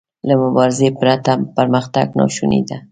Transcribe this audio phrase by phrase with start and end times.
[0.27, 2.77] له مبارزې پرته پرمختګ ناشونی دی.